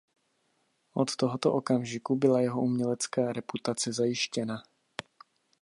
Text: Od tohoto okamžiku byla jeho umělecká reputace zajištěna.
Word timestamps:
Od 0.93 1.15
tohoto 1.15 1.53
okamžiku 1.53 2.15
byla 2.15 2.41
jeho 2.41 2.61
umělecká 2.61 3.33
reputace 3.33 3.93
zajištěna. 3.93 4.63